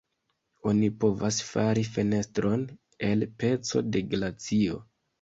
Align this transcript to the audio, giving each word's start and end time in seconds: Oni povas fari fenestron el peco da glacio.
Oni 0.71 0.89
povas 1.03 1.37
fari 1.51 1.85
fenestron 1.97 2.65
el 3.13 3.31
peco 3.45 3.89
da 3.95 4.07
glacio. 4.17 4.87